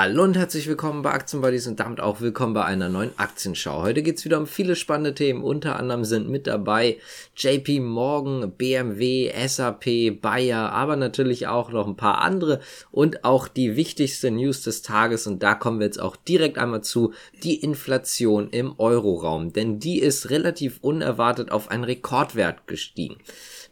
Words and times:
Hallo 0.00 0.22
und 0.22 0.36
herzlich 0.36 0.68
willkommen 0.68 1.02
bei 1.02 1.10
Aktienbuddies 1.10 1.66
und 1.66 1.80
damit 1.80 1.98
auch 1.98 2.20
willkommen 2.20 2.54
bei 2.54 2.64
einer 2.64 2.88
neuen 2.88 3.10
Aktienschau. 3.16 3.82
Heute 3.82 4.04
geht's 4.04 4.24
wieder 4.24 4.38
um 4.38 4.46
viele 4.46 4.76
spannende 4.76 5.12
Themen. 5.12 5.42
Unter 5.42 5.74
anderem 5.74 6.04
sind 6.04 6.28
mit 6.28 6.46
dabei 6.46 6.98
JP 7.36 7.80
Morgan, 7.80 8.52
BMW, 8.52 9.32
SAP, 9.48 10.20
Bayer, 10.22 10.70
aber 10.70 10.94
natürlich 10.94 11.48
auch 11.48 11.72
noch 11.72 11.88
ein 11.88 11.96
paar 11.96 12.20
andere 12.20 12.60
und 12.92 13.24
auch 13.24 13.48
die 13.48 13.74
wichtigste 13.74 14.30
News 14.30 14.62
des 14.62 14.82
Tages. 14.82 15.26
Und 15.26 15.42
da 15.42 15.56
kommen 15.56 15.80
wir 15.80 15.86
jetzt 15.86 16.00
auch 16.00 16.14
direkt 16.14 16.58
einmal 16.58 16.84
zu 16.84 17.12
die 17.42 17.56
Inflation 17.56 18.50
im 18.50 18.78
Euroraum, 18.78 19.52
denn 19.52 19.80
die 19.80 19.98
ist 19.98 20.30
relativ 20.30 20.78
unerwartet 20.80 21.50
auf 21.50 21.72
einen 21.72 21.82
Rekordwert 21.82 22.68
gestiegen. 22.68 23.16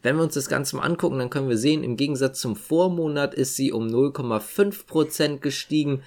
Wenn 0.03 0.17
wir 0.17 0.25
uns 0.25 0.35
das 0.35 0.49
Ganze 0.49 0.77
mal 0.77 0.83
angucken, 0.83 1.19
dann 1.19 1.31
können 1.31 1.49
wir 1.49 1.57
sehen, 1.57 1.83
im 1.83 1.97
Gegensatz 1.97 2.41
zum 2.41 2.57
Vormonat 2.57 3.35
ist 3.35 3.57
sie 3.57 3.73
um 3.73 3.87
0,5 3.87 4.87
Prozent 4.87 5.43
gestiegen 5.43 6.03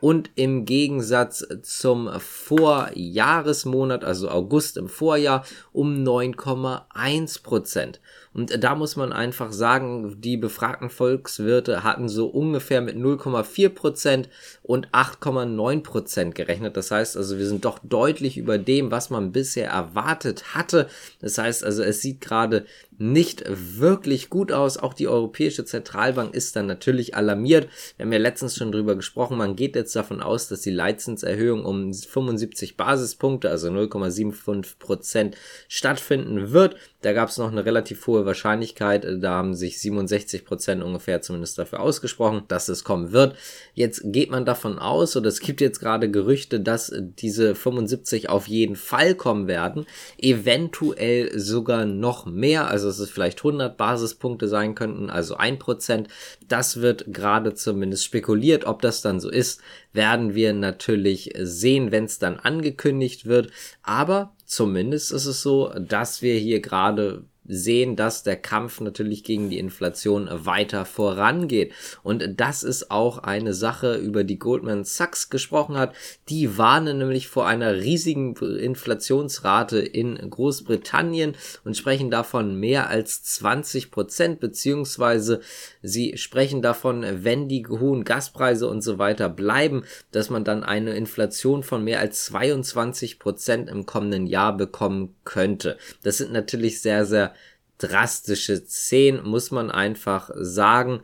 und 0.00 0.30
im 0.34 0.64
Gegensatz 0.64 1.46
zum 1.62 2.08
Vorjahresmonat, 2.18 4.04
also 4.04 4.28
August 4.30 4.76
im 4.76 4.88
Vorjahr, 4.88 5.44
um 5.72 6.04
9,1 6.04 7.42
Prozent. 7.42 8.00
Und 8.34 8.62
da 8.62 8.74
muss 8.76 8.94
man 8.94 9.12
einfach 9.12 9.50
sagen, 9.50 10.20
die 10.20 10.36
befragten 10.36 10.90
Volkswirte 10.90 11.82
hatten 11.82 12.08
so 12.08 12.28
ungefähr 12.28 12.80
mit 12.80 12.96
0,4 12.96 13.68
Prozent 13.70 14.28
und 14.62 14.88
8,9 14.90 15.82
Prozent 15.82 16.34
gerechnet. 16.36 16.76
Das 16.76 16.90
heißt 16.90 17.16
also, 17.16 17.38
wir 17.38 17.46
sind 17.46 17.64
doch 17.64 17.80
deutlich 17.82 18.36
über 18.36 18.58
dem, 18.58 18.92
was 18.92 19.10
man 19.10 19.32
bisher 19.32 19.70
erwartet 19.70 20.54
hatte. 20.54 20.88
Das 21.20 21.38
heißt 21.38 21.64
also, 21.64 21.82
es 21.82 22.00
sieht 22.00 22.20
gerade 22.20 22.64
nicht 22.98 23.44
wirklich 23.48 24.28
gut 24.28 24.52
aus. 24.52 24.76
Auch 24.76 24.92
die 24.92 25.08
Europäische 25.08 25.64
Zentralbank 25.64 26.34
ist 26.34 26.54
dann 26.54 26.66
natürlich 26.66 27.14
alarmiert. 27.14 27.68
Wir 27.96 28.04
haben 28.04 28.12
ja 28.12 28.18
letztens 28.18 28.56
schon 28.56 28.72
drüber 28.72 28.96
gesprochen. 28.96 29.38
Man 29.38 29.56
geht 29.56 29.76
jetzt 29.76 29.87
davon 29.92 30.20
aus, 30.20 30.48
dass 30.48 30.60
die 30.60 30.70
Leitzinserhöhung 30.70 31.64
um 31.64 31.92
75 31.92 32.76
Basispunkte, 32.76 33.50
also 33.50 33.68
0,75 33.68 34.78
Prozent 34.78 35.36
stattfinden 35.68 36.52
wird. 36.52 36.76
Da 37.02 37.12
gab 37.12 37.28
es 37.28 37.38
noch 37.38 37.50
eine 37.50 37.64
relativ 37.64 38.06
hohe 38.06 38.26
Wahrscheinlichkeit. 38.26 39.06
Da 39.20 39.30
haben 39.30 39.54
sich 39.54 39.80
67 39.80 40.44
Prozent 40.44 40.82
ungefähr 40.82 41.22
zumindest 41.22 41.58
dafür 41.58 41.80
ausgesprochen, 41.80 42.42
dass 42.48 42.68
es 42.68 42.82
kommen 42.82 43.12
wird. 43.12 43.36
Jetzt 43.74 44.02
geht 44.04 44.30
man 44.30 44.44
davon 44.44 44.78
aus, 44.78 45.16
oder 45.16 45.28
es 45.28 45.40
gibt 45.40 45.60
jetzt 45.60 45.78
gerade 45.78 46.10
Gerüchte, 46.10 46.60
dass 46.60 46.92
diese 46.96 47.54
75 47.54 48.28
auf 48.28 48.48
jeden 48.48 48.76
Fall 48.76 49.14
kommen 49.14 49.46
werden. 49.46 49.86
Eventuell 50.18 51.38
sogar 51.38 51.84
noch 51.84 52.26
mehr. 52.26 52.68
Also 52.68 52.88
es 52.88 53.10
vielleicht 53.10 53.38
100 53.38 53.76
Basispunkte 53.76 54.48
sein 54.48 54.74
könnten, 54.74 55.10
also 55.10 55.36
ein 55.36 55.58
Prozent. 55.58 56.08
Das 56.48 56.80
wird 56.80 57.06
gerade 57.12 57.54
zumindest 57.54 58.04
spekuliert. 58.04 58.64
Ob 58.64 58.82
das 58.82 59.02
dann 59.02 59.20
so 59.20 59.30
ist, 59.30 59.60
werden 59.92 60.34
wir 60.34 60.52
natürlich 60.52 61.32
sehen, 61.36 61.90
wenn 61.90 62.04
es 62.04 62.18
dann 62.18 62.36
angekündigt 62.38 63.26
wird. 63.26 63.50
Aber 63.82 64.34
zumindest 64.44 65.12
ist 65.12 65.26
es 65.26 65.42
so, 65.42 65.72
dass 65.78 66.22
wir 66.22 66.34
hier 66.38 66.60
gerade 66.60 67.24
sehen, 67.48 67.96
dass 67.96 68.22
der 68.22 68.36
Kampf 68.36 68.80
natürlich 68.80 69.24
gegen 69.24 69.50
die 69.50 69.58
Inflation 69.58 70.28
weiter 70.30 70.84
vorangeht. 70.84 71.72
Und 72.02 72.24
das 72.36 72.62
ist 72.62 72.90
auch 72.90 73.18
eine 73.18 73.54
Sache, 73.54 73.96
über 73.96 74.22
die 74.22 74.38
Goldman 74.38 74.84
Sachs 74.84 75.30
gesprochen 75.30 75.76
hat. 75.76 75.94
Die 76.28 76.58
warnen 76.58 76.98
nämlich 76.98 77.28
vor 77.28 77.46
einer 77.46 77.74
riesigen 77.74 78.36
Inflationsrate 78.36 79.78
in 79.78 80.16
Großbritannien 80.16 81.34
und 81.64 81.76
sprechen 81.76 82.10
davon 82.10 82.60
mehr 82.60 82.90
als 82.90 83.24
20 83.24 83.90
Prozent, 83.90 84.40
beziehungsweise 84.40 85.40
sie 85.82 86.16
sprechen 86.18 86.62
davon, 86.62 87.04
wenn 87.24 87.48
die 87.48 87.66
hohen 87.66 88.04
Gaspreise 88.04 88.68
und 88.68 88.82
so 88.82 88.98
weiter 88.98 89.28
bleiben, 89.28 89.84
dass 90.10 90.30
man 90.30 90.44
dann 90.44 90.64
eine 90.64 90.94
Inflation 90.94 91.62
von 91.62 91.82
mehr 91.82 92.00
als 92.00 92.26
22 92.26 93.18
Prozent 93.18 93.70
im 93.70 93.86
kommenden 93.86 94.26
Jahr 94.26 94.56
bekommen 94.56 95.14
könnte. 95.24 95.78
Das 96.02 96.18
sind 96.18 96.32
natürlich 96.32 96.82
sehr, 96.82 97.06
sehr 97.06 97.32
drastische 97.78 98.64
Szenen, 98.66 99.24
muss 99.24 99.50
man 99.50 99.70
einfach 99.70 100.30
sagen 100.34 101.02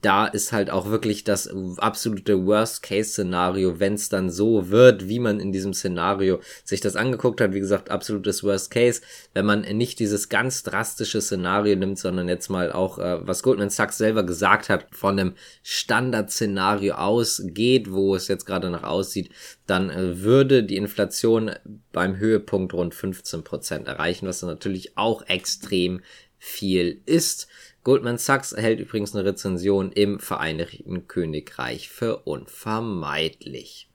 da 0.00 0.26
ist 0.26 0.52
halt 0.52 0.70
auch 0.70 0.90
wirklich 0.90 1.22
das 1.22 1.48
absolute 1.76 2.46
Worst-Case-Szenario, 2.46 3.78
wenn 3.78 3.94
es 3.94 4.08
dann 4.08 4.30
so 4.30 4.70
wird, 4.70 5.08
wie 5.08 5.18
man 5.18 5.38
in 5.38 5.52
diesem 5.52 5.74
Szenario 5.74 6.40
sich 6.64 6.80
das 6.80 6.96
angeguckt 6.96 7.40
hat. 7.40 7.52
Wie 7.52 7.60
gesagt, 7.60 7.90
absolutes 7.90 8.42
Worst-Case, 8.42 9.02
wenn 9.34 9.46
man 9.46 9.60
nicht 9.60 10.00
dieses 10.00 10.28
ganz 10.28 10.62
drastische 10.62 11.20
Szenario 11.20 11.76
nimmt, 11.76 11.98
sondern 11.98 12.28
jetzt 12.28 12.48
mal 12.48 12.72
auch, 12.72 12.98
äh, 12.98 13.26
was 13.26 13.42
Goldman 13.42 13.70
Sachs 13.70 13.98
selber 13.98 14.24
gesagt 14.24 14.68
hat, 14.68 14.86
von 14.92 15.18
einem 15.18 15.34
Standard-Szenario 15.62 16.94
ausgeht, 16.94 17.92
wo 17.92 18.16
es 18.16 18.28
jetzt 18.28 18.46
gerade 18.46 18.70
nach 18.70 18.84
aussieht, 18.84 19.30
dann 19.66 19.90
äh, 19.90 20.20
würde 20.22 20.64
die 20.64 20.76
Inflation 20.76 21.52
beim 21.92 22.16
Höhepunkt 22.16 22.74
rund 22.74 22.94
15 22.94 23.44
Prozent 23.44 23.88
erreichen, 23.88 24.26
was 24.26 24.42
natürlich 24.42 24.96
auch 24.96 25.22
extrem 25.28 26.00
viel 26.38 27.00
ist. 27.06 27.46
Goldman 27.84 28.18
Sachs 28.18 28.52
erhält 28.52 28.78
übrigens 28.78 29.14
eine 29.14 29.24
Rezension 29.24 29.90
im 29.90 30.20
Vereinigten 30.20 31.08
Königreich 31.08 31.88
für 31.88 32.18
unvermeidlich. 32.18 33.88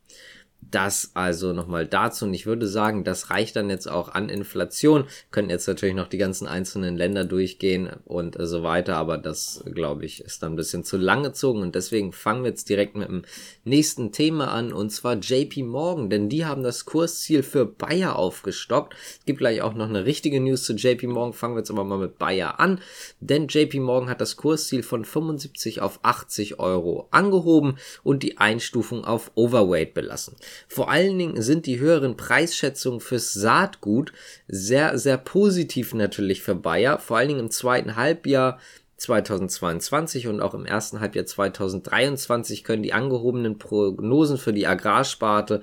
Das 0.71 1.11
also 1.13 1.53
nochmal 1.53 1.87
dazu. 1.87 2.25
Und 2.25 2.33
ich 2.33 2.45
würde 2.45 2.67
sagen, 2.67 3.05
das 3.05 3.29
reicht 3.29 3.55
dann 3.55 3.69
jetzt 3.69 3.89
auch 3.89 4.09
an 4.09 4.27
Inflation. 4.27 5.05
Können 5.31 5.49
jetzt 5.49 5.67
natürlich 5.67 5.95
noch 5.95 6.09
die 6.09 6.17
ganzen 6.17 6.45
einzelnen 6.45 6.97
Länder 6.97 7.23
durchgehen 7.23 7.89
und 8.03 8.35
so 8.37 8.63
weiter, 8.63 8.97
aber 8.97 9.17
das, 9.17 9.63
glaube 9.73 10.05
ich, 10.05 10.21
ist 10.21 10.43
dann 10.43 10.53
ein 10.53 10.55
bisschen 10.57 10.83
zu 10.83 10.97
lang 10.97 11.23
gezogen. 11.23 11.61
Und 11.61 11.75
deswegen 11.75 12.11
fangen 12.11 12.43
wir 12.43 12.49
jetzt 12.49 12.67
direkt 12.67 12.97
mit 12.97 13.07
dem 13.07 13.23
nächsten 13.63 14.11
Thema 14.11 14.51
an, 14.51 14.73
und 14.73 14.89
zwar 14.89 15.15
JP 15.15 15.63
Morgan, 15.63 16.09
denn 16.09 16.27
die 16.27 16.45
haben 16.45 16.63
das 16.63 16.85
Kursziel 16.85 17.43
für 17.43 17.65
Bayer 17.65 18.17
aufgestockt. 18.17 18.93
Es 19.19 19.25
gibt 19.25 19.39
gleich 19.39 19.61
auch 19.61 19.73
noch 19.73 19.87
eine 19.87 20.05
richtige 20.05 20.41
News 20.41 20.63
zu 20.63 20.73
JP 20.73 21.07
Morgan. 21.07 21.33
Fangen 21.33 21.55
wir 21.55 21.59
jetzt 21.59 21.71
aber 21.71 21.85
mal 21.85 21.97
mit 21.97 22.17
Bayer 22.17 22.59
an, 22.59 22.81
denn 23.21 23.47
JP 23.47 23.79
Morgan 23.79 24.09
hat 24.09 24.19
das 24.19 24.35
Kursziel 24.35 24.83
von 24.83 25.05
75 25.05 25.81
auf 25.81 25.99
80 26.03 26.59
Euro 26.59 27.07
angehoben 27.11 27.77
und 28.03 28.23
die 28.23 28.37
Einstufung 28.37 29.05
auf 29.05 29.31
Overweight 29.35 29.93
belassen. 29.93 30.35
Vor 30.67 30.89
allen 30.89 31.17
Dingen 31.17 31.41
sind 31.41 31.65
die 31.65 31.79
höheren 31.79 32.17
Preisschätzungen 32.17 32.99
fürs 32.99 33.33
Saatgut 33.33 34.13
sehr, 34.47 34.97
sehr 34.97 35.17
positiv 35.17 35.93
natürlich 35.93 36.41
für 36.41 36.55
Bayer. 36.55 36.99
Vor 36.99 37.17
allen 37.17 37.29
Dingen 37.29 37.39
im 37.41 37.51
zweiten 37.51 37.95
Halbjahr 37.95 38.59
2022 38.97 40.27
und 40.27 40.41
auch 40.41 40.53
im 40.53 40.65
ersten 40.65 40.99
Halbjahr 40.99 41.25
2023 41.25 42.63
können 42.63 42.83
die 42.83 42.93
angehobenen 42.93 43.59
Prognosen 43.59 44.37
für 44.37 44.53
die 44.53 44.67
Agrarsparte 44.67 45.61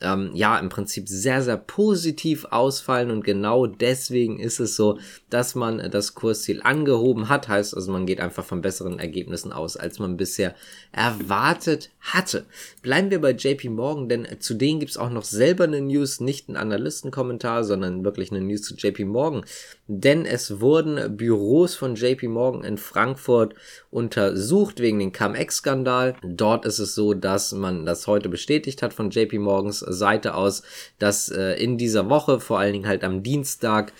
ähm, 0.00 0.30
ja 0.34 0.58
im 0.58 0.68
Prinzip 0.68 1.08
sehr, 1.08 1.42
sehr 1.42 1.56
positiv 1.56 2.46
ausfallen 2.50 3.10
und 3.10 3.24
genau 3.24 3.66
deswegen 3.66 4.38
ist 4.38 4.60
es 4.60 4.76
so, 4.76 4.98
dass 5.30 5.54
man 5.54 5.90
das 5.90 6.14
Kursziel 6.14 6.62
angehoben 6.62 7.28
hat. 7.28 7.48
Heißt 7.48 7.74
also, 7.74 7.92
man 7.92 8.06
geht 8.06 8.20
einfach 8.20 8.44
von 8.44 8.60
besseren 8.60 8.98
Ergebnissen 8.98 9.52
aus, 9.52 9.76
als 9.76 9.98
man 9.98 10.16
bisher 10.16 10.54
erwartet 10.92 11.90
hatte. 12.00 12.44
Bleiben 12.82 13.10
wir 13.10 13.20
bei 13.20 13.32
JP 13.32 13.70
Morgan, 13.70 14.08
denn 14.08 14.26
zu 14.40 14.54
denen 14.54 14.80
gibt 14.80 14.90
es 14.90 14.98
auch 14.98 15.10
noch 15.10 15.24
selber 15.24 15.64
eine 15.64 15.80
News, 15.80 16.20
nicht 16.20 16.48
ein 16.48 16.56
Analystenkommentar, 16.56 17.64
sondern 17.64 18.04
wirklich 18.04 18.30
eine 18.30 18.40
News 18.40 18.62
zu 18.62 18.74
JP 18.74 19.06
Morgan. 19.06 19.44
Denn 19.86 20.24
es 20.24 20.60
wurden 20.60 21.16
Büros 21.16 21.74
von 21.74 21.94
JP 21.94 22.28
Morgan 22.28 22.64
in 22.64 22.78
Frankfurt 22.78 23.54
untersucht 23.90 24.80
wegen 24.80 24.98
den 24.98 25.12
Cum-Ex-Skandal. 25.12 26.16
Dort 26.22 26.64
ist 26.64 26.78
es 26.78 26.94
so, 26.94 27.14
dass 27.14 27.52
man 27.52 27.86
das 27.86 28.06
heute 28.06 28.28
bestätigt 28.28 28.82
hat 28.82 28.94
von 28.94 29.10
JP 29.10 29.38
Morgans 29.38 29.80
Seite 29.94 30.34
aus, 30.34 30.62
dass 30.98 31.28
äh, 31.28 31.54
in 31.54 31.78
dieser 31.78 32.08
Woche, 32.10 32.40
vor 32.40 32.58
allen 32.58 32.72
Dingen 32.72 32.88
halt 32.88 33.04
am 33.04 33.22
Dienstag, 33.22 33.92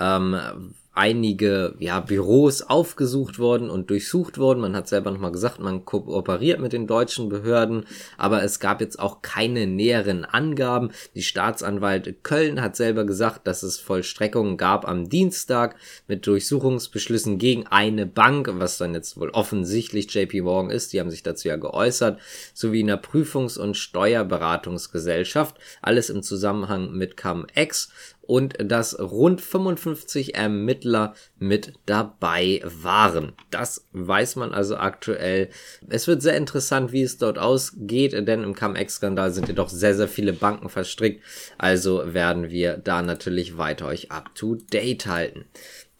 ähm, 0.00 0.74
einige 0.94 1.74
ja, 1.78 2.00
Büros 2.00 2.60
aufgesucht 2.60 3.38
worden 3.38 3.70
und 3.70 3.88
durchsucht 3.88 4.36
worden. 4.36 4.60
Man 4.60 4.76
hat 4.76 4.88
selber 4.88 5.10
nochmal 5.10 5.32
gesagt, 5.32 5.58
man 5.58 5.86
kooperiert 5.86 6.60
mit 6.60 6.74
den 6.74 6.86
deutschen 6.86 7.30
Behörden, 7.30 7.86
aber 8.18 8.42
es 8.42 8.60
gab 8.60 8.80
jetzt 8.82 8.98
auch 8.98 9.22
keine 9.22 9.66
näheren 9.66 10.26
Angaben. 10.26 10.90
Die 11.14 11.22
Staatsanwalt 11.22 12.22
Köln 12.22 12.60
hat 12.60 12.76
selber 12.76 13.04
gesagt, 13.04 13.46
dass 13.46 13.62
es 13.62 13.78
Vollstreckungen 13.78 14.58
gab 14.58 14.86
am 14.86 15.08
Dienstag 15.08 15.76
mit 16.08 16.26
Durchsuchungsbeschlüssen 16.26 17.38
gegen 17.38 17.66
eine 17.68 18.04
Bank, 18.04 18.50
was 18.52 18.76
dann 18.76 18.92
jetzt 18.92 19.18
wohl 19.18 19.30
offensichtlich 19.30 20.12
JP 20.12 20.42
Morgan 20.42 20.70
ist. 20.70 20.92
Die 20.92 21.00
haben 21.00 21.10
sich 21.10 21.22
dazu 21.22 21.48
ja 21.48 21.56
geäußert, 21.56 22.20
sowie 22.52 22.82
einer 22.82 22.98
Prüfungs- 22.98 23.58
und 23.58 23.78
Steuerberatungsgesellschaft. 23.78 25.56
Alles 25.80 26.10
im 26.10 26.22
Zusammenhang 26.22 26.92
mit 26.92 27.16
CumEx 27.16 27.90
und 28.22 28.54
dass 28.58 28.98
rund 28.98 29.40
55 29.40 30.34
Ermittler 30.34 31.14
mit 31.38 31.74
dabei 31.86 32.62
waren. 32.64 33.32
Das 33.50 33.86
weiß 33.92 34.36
man 34.36 34.52
also 34.52 34.76
aktuell. 34.76 35.50
Es 35.88 36.06
wird 36.06 36.22
sehr 36.22 36.36
interessant, 36.36 36.92
wie 36.92 37.02
es 37.02 37.18
dort 37.18 37.38
ausgeht, 37.38 38.12
denn 38.12 38.44
im 38.44 38.54
Cum-Ex-Skandal 38.54 39.32
sind 39.32 39.48
ja 39.48 39.54
doch 39.54 39.68
sehr, 39.68 39.94
sehr 39.94 40.08
viele 40.08 40.32
Banken 40.32 40.68
verstrickt. 40.68 41.22
Also 41.58 42.14
werden 42.14 42.50
wir 42.50 42.76
da 42.76 43.02
natürlich 43.02 43.58
weiter 43.58 43.86
euch 43.86 44.10
up 44.10 44.34
to 44.34 44.56
date 44.72 45.06
halten. 45.06 45.44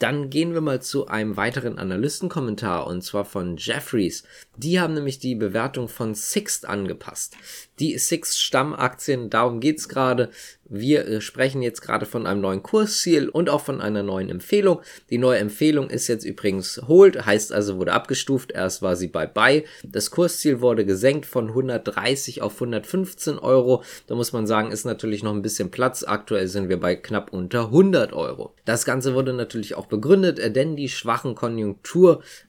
Dann 0.03 0.31
gehen 0.31 0.53
wir 0.53 0.61
mal 0.61 0.83
zu 0.83 1.07
einem 1.07 1.37
weiteren 1.37 1.79
Analystenkommentar 1.79 2.89
und 2.89 3.03
zwar 3.03 3.25
von 3.25 3.57
Jeffries. 3.57 4.25
Die 4.57 4.81
haben 4.81 4.95
nämlich 4.95 5.19
die 5.19 5.35
Bewertung 5.35 5.89
von 5.89 6.15
Sixt 6.15 6.69
angepasst. 6.69 7.37
Die 7.79 7.97
Sixt-Stammaktien, 7.97 9.31
darum 9.31 9.61
geht's 9.61 9.89
gerade. 9.89 10.31
Wir 10.75 11.07
äh, 11.07 11.21
sprechen 11.21 11.63
jetzt 11.63 11.81
gerade 11.81 12.07
von 12.07 12.27
einem 12.27 12.41
neuen 12.41 12.63
Kursziel 12.63 13.29
und 13.29 13.51
auch 13.51 13.63
von 13.63 13.81
einer 13.81 14.03
neuen 14.03 14.31
Empfehlung. 14.31 14.81
Die 15.11 15.19
neue 15.19 15.39
Empfehlung 15.39 15.91
ist 15.91 16.07
jetzt 16.09 16.25
übrigens 16.25 16.81
Hold, 16.87 17.27
heißt 17.27 17.53
also 17.53 17.79
wurde 17.79 17.93
abgestuft. 17.93 18.53
Erst 18.53 18.83
war 18.83 18.97
sie 18.97 19.09
bei 19.09 19.27
Buy. 19.27 19.65
Das 19.85 20.11
Kursziel 20.11 20.61
wurde 20.61 20.87
gesenkt 20.87 21.27
von 21.27 21.49
130 21.49 22.41
auf 22.41 22.55
115 22.55 23.39
Euro. 23.39 23.83
Da 24.07 24.15
muss 24.15 24.33
man 24.33 24.47
sagen, 24.47 24.71
ist 24.71 24.85
natürlich 24.85 25.23
noch 25.23 25.35
ein 25.35 25.43
bisschen 25.43 25.71
Platz. 25.71 26.05
Aktuell 26.05 26.47
sind 26.49 26.69
wir 26.69 26.81
bei 26.81 26.97
knapp 26.97 27.33
unter 27.33 27.67
100 27.67 28.13
Euro. 28.13 28.55
Das 28.65 28.85
Ganze 28.85 29.15
wurde 29.15 29.33
natürlich 29.33 29.75
auch 29.75 29.87
begründet, 29.87 30.39
äh, 30.39 30.51
denn 30.51 30.77
die 30.77 30.89
schwachen 30.89 31.35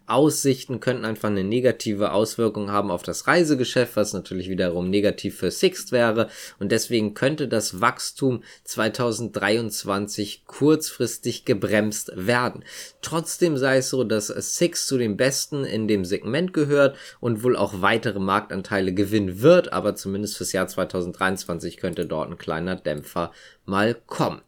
Konjunkturaussichten 0.05 0.79
könnten 0.79 1.05
einfach 1.05 1.29
eine 1.29 1.44
negative 1.44 2.11
Auswirkung 2.11 2.71
haben 2.71 2.91
auf 2.91 3.03
das 3.03 3.27
Reisegeschäft, 3.27 3.95
was 3.95 4.13
natürlich 4.13 4.50
wiederum 4.50 4.89
negativ 4.89 5.38
für 5.38 5.51
Sixt 5.51 5.91
wäre. 5.91 6.29
Und 6.59 6.71
deswegen 6.71 7.13
könnte 7.13 7.47
das 7.47 7.81
Wachstum 7.81 7.94
Wachstum 8.13 8.44
2023 8.63 10.45
kurzfristig 10.45 11.45
gebremst 11.45 12.11
werden. 12.15 12.63
Trotzdem 13.01 13.57
sei 13.57 13.77
es 13.77 13.89
so, 13.89 14.03
dass 14.03 14.27
Six 14.27 14.88
zu 14.88 14.97
den 14.97 15.15
besten 15.15 15.63
in 15.63 15.88
dem 15.88 16.05
Segment 16.05 16.53
gehört 16.53 16.97
und 17.19 17.44
wohl 17.44 17.55
auch 17.55 17.81
weitere 17.81 18.19
Marktanteile 18.19 18.94
gewinnen 18.94 19.41
wird, 19.41 19.73
aber 19.73 19.95
zumindest 19.95 20.38
fürs 20.38 20.51
Jahr 20.51 20.67
2023 20.67 21.77
könnte 21.77 22.05
dort 22.05 22.29
ein 22.29 22.38
kleiner 22.38 22.75
Dämpfer 22.75 23.31
mal 23.65 23.95
kommen. 24.07 24.41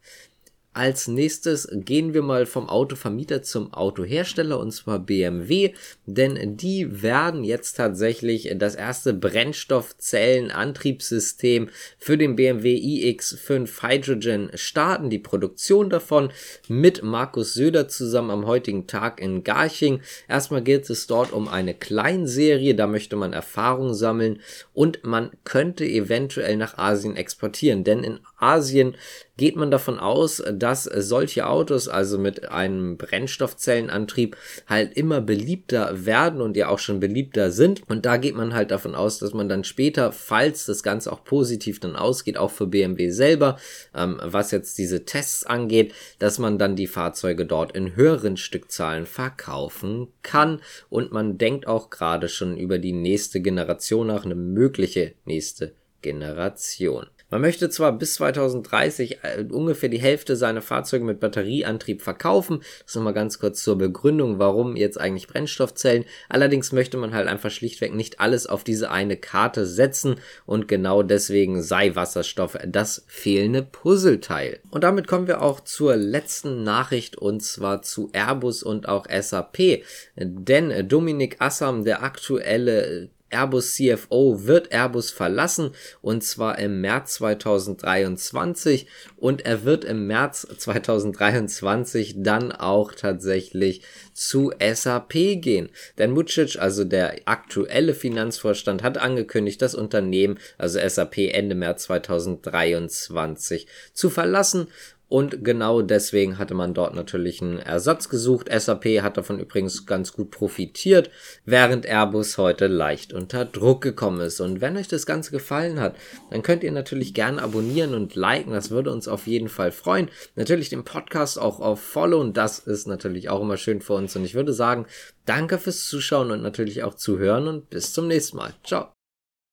Als 0.76 1.08
nächstes 1.08 1.68
gehen 1.72 2.14
wir 2.14 2.22
mal 2.22 2.46
vom 2.46 2.68
Autovermieter 2.68 3.42
zum 3.42 3.74
Autohersteller 3.74 4.60
und 4.60 4.74
zwar 4.74 5.00
BMW, 5.00 5.72
denn 6.06 6.58
die 6.58 7.02
werden 7.02 7.46
jetzt 7.46 7.78
tatsächlich 7.78 8.54
das 8.58 8.76
erste 8.76 9.14
Brennstoffzellenantriebssystem 9.14 11.70
für 11.98 12.18
den 12.18 12.36
BMW 12.36 12.76
iX5 12.76 13.84
Hydrogen 13.84 14.52
starten, 14.56 15.10
die 15.10 15.20
Produktion 15.20 15.90
davon 15.90 16.34
mit 16.68 17.04
Markus 17.04 17.54
Söder 17.54 17.88
zusammen 17.88 18.32
am 18.32 18.46
heutigen 18.46 18.86
Tag 18.86 19.22
in 19.22 19.46
Garching. 19.46 20.02
Erstmal 20.28 20.62
geht 20.62 20.90
es 20.90 21.08
dort 21.08 21.32
um 21.32 21.48
eine 21.48 21.74
Kleinserie, 21.74 22.76
da 22.76 22.86
möchte 22.86 23.16
man 23.16 23.32
Erfahrung 23.32 23.94
sammeln 23.94 24.42
und 24.74 25.06
man 25.06 25.32
könnte 25.46 25.86
eventuell 25.86 26.58
nach 26.58 26.78
Asien 26.78 27.16
exportieren, 27.16 27.86
denn 27.86 28.04
in 28.04 28.20
Asien 28.38 28.98
geht 29.38 29.56
man 29.56 29.72
davon 29.72 30.00
aus, 30.00 30.44
dass 30.54 30.65
solche 30.74 31.48
Autos, 31.48 31.88
also 31.88 32.18
mit 32.18 32.50
einem 32.50 32.98
Brennstoffzellenantrieb, 32.98 34.36
halt 34.68 34.98
immer 34.98 35.22
beliebter 35.22 36.06
werden 36.06 36.42
und 36.42 36.58
ja 36.58 36.70
auch 36.70 36.80
schon 36.80 37.00
beliebter 37.00 37.52
sind. 37.52 37.82
Und 37.88 38.06
da 38.06 38.18
geht 38.18 38.36
man 38.36 38.54
halt 38.54 38.72
davon 38.72 38.96
aus, 38.96 39.20
dass 39.20 39.34
man 39.34 39.48
dann 39.48 39.64
später, 39.64 40.12
falls 40.12 40.66
das 40.66 40.84
Ganze 40.84 41.12
auch 41.12 41.24
positiv 41.24 41.80
dann 41.80 41.96
ausgeht, 41.96 42.38
auch 42.38 42.52
für 42.52 42.68
BMW 42.68 43.10
selber, 43.10 43.58
ähm, 43.94 44.20
was 44.24 44.52
jetzt 44.52 44.78
diese 44.78 45.06
Tests 45.06 45.46
angeht, 45.46 45.94
dass 46.20 46.40
man 46.40 46.58
dann 46.58 46.76
die 46.76 46.88
Fahrzeuge 46.88 47.46
dort 47.46 47.76
in 47.76 47.96
höheren 47.96 48.38
Stückzahlen 48.38 49.06
verkaufen 49.06 50.08
kann. 50.22 50.62
Und 50.90 51.12
man 51.12 51.38
denkt 51.38 51.68
auch 51.68 51.90
gerade 51.90 52.30
schon 52.30 52.58
über 52.58 52.80
die 52.80 52.94
nächste 52.94 53.42
Generation 53.42 54.08
nach, 54.08 54.26
eine 54.26 54.36
mögliche 54.36 55.14
nächste 55.26 55.74
Generation. 56.02 57.08
Man 57.32 57.42
möchte 57.42 57.70
zwar 57.70 57.92
bis 57.92 58.16
2030 58.16 59.20
äh, 59.24 59.46
ungefähr 59.50 59.90
die 59.90 60.00
Hälfte 60.00 60.36
seiner 60.36 60.62
Fahrzeuge 60.62 61.04
mit 61.04 61.20
Batterieantrieb 61.20 62.02
verkaufen. 62.02 62.60
Das 62.60 62.92
ist 62.92 62.96
nochmal 62.96 63.14
ganz 63.14 63.40
kurz 63.40 63.64
zur 63.64 63.78
Begründung, 63.78 64.38
warum 64.38 64.76
jetzt 64.76 65.00
eigentlich 65.00 65.28
Brennstoffzellen. 65.28 66.06
Allerdings 66.30 66.72
möchte 66.72 66.98
man 66.98 67.14
halt 67.14 67.28
einfach 67.28 67.50
schlichtweg 67.50 67.96
nicht 67.96 68.20
alles 68.20 68.46
auf 68.46 68.64
diese 68.64 68.92
eine 68.92 69.18
Karte 69.18 69.66
setzen 69.66 70.16
und 70.46 70.68
genau 70.68 71.02
deswegen 71.02 71.64
sei 71.64 71.96
Wasserstoff 71.96 72.58
das 72.66 73.04
fehlende 73.08 73.64
Puzzleteil. 73.64 74.60
Und 74.70 74.84
damit 74.84 75.08
kommen 75.08 75.28
wir 75.28 75.42
auch 75.42 75.60
zur 75.62 75.96
letzten 75.96 76.64
Nachricht 76.64 77.18
und 77.18 77.42
zwar 77.42 77.82
zu 77.82 78.10
Airbus 78.14 78.62
und 78.62 78.88
auch 78.88 79.08
SAP. 79.10 79.84
Denn 80.16 80.88
Dominik 80.88 81.38
Assam, 81.40 81.84
der 81.84 82.04
aktuelle 82.04 83.10
Airbus 83.36 83.76
CFO 83.76 84.46
wird 84.46 84.72
Airbus 84.72 85.12
verlassen 85.12 85.72
und 86.02 86.24
zwar 86.24 86.58
im 86.58 86.80
März 86.80 87.16
2023 87.16 88.88
und 89.18 89.46
er 89.46 89.66
wird 89.66 89.84
im 89.84 90.08
März 90.08 90.48
2023 90.58 92.16
dann 92.18 92.54
auch 92.54 92.94
tatsächlich 92.94 93.82
zu 94.14 94.54
SAP 94.60 95.12
gehen. 95.42 95.70
Denn 95.98 96.12
Mucic, 96.12 96.58
also 96.58 96.86
der 96.86 97.16
aktuelle 97.26 97.94
Finanzvorstand, 97.94 98.84
hat 98.84 98.98
angekündigt, 98.98 99.62
das 99.62 99.76
Unternehmen, 99.76 100.40
also 100.58 100.80
SAP 100.80 101.18
Ende 101.18 101.56
März 101.56 101.84
2023 101.84 103.68
zu 103.94 104.10
verlassen 104.10 104.68
und 105.08 105.44
genau 105.44 105.82
deswegen 105.82 106.40
hatte 106.40 106.56
man 106.56 106.74
dort 106.74 106.96
natürlich 106.96 107.42
einen 107.42 107.60
Ersatz 107.60 108.10
gesucht. 108.10 108.50
SAP 108.52 108.86
hat 109.02 109.18
davon 109.18 109.40
übrigens 109.40 109.86
ganz 109.86 110.14
gut 110.14 110.32
profitiert, 110.32 111.12
während 111.46 111.86
Airbus 111.86 112.38
heute 112.40 112.68
leicht 112.68 113.14
unter 113.14 113.46
Druck 113.46 113.82
gekommen 113.82 114.22
ist. 114.22 114.42
Und 114.42 114.62
wenn 114.62 114.78
euch 114.78 114.88
das 114.88 115.06
Ganze 115.06 115.32
gefallen 115.32 115.80
hat, 115.80 115.96
dann 116.32 116.42
könnt 116.42 116.64
ihr 116.64 116.72
natürlich 116.72 117.14
gerne 117.14 117.42
abonnieren 117.42 117.94
und 117.94 118.16
liken. 118.16 118.52
Das 118.52 118.72
würde 118.72 118.92
uns 118.92 119.08
auf 119.08 119.28
jeden 119.28 119.50
Fall 119.50 119.72
freuen. 119.72 120.10
Natürlich 120.36 120.70
den 120.70 120.84
Podcast 120.84 121.40
auch 121.40 121.60
auf 121.60 121.80
Follow 121.80 122.20
und 122.20 122.36
das 122.36 122.60
ist 122.60 122.88
natürlich 122.88 123.30
auch 123.30 123.42
immer 123.42 123.58
schön 123.58 123.82
für 123.82 123.94
uns. 123.94 124.16
Und 124.16 124.26
ich 124.26 124.34
würde 124.34 124.54
sagen, 124.54 124.88
danke 125.26 125.60
fürs 125.60 125.86
Zuschauen 125.86 126.32
und 126.32 126.42
natürlich 126.42 126.84
auch 126.84 126.96
zuhören 126.96 127.48
und 127.48 127.70
bis 127.70 127.94
zum 127.94 128.08
nächsten 128.08 128.38
Mal. 128.38 128.54
Ciao. 128.64 128.95